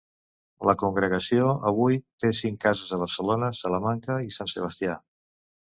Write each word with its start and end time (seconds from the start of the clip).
La 0.69 0.73
congregació 0.83 1.51
avui 1.73 1.99
té 2.25 2.33
cinc 2.41 2.59
cases 2.67 2.91
a 2.91 3.01
Barcelona, 3.05 3.53
Salamanca 3.63 4.19
i 4.31 4.37
Sant 4.41 4.55
Sebastià. 4.57 4.99